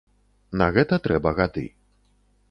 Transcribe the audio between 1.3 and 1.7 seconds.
гады.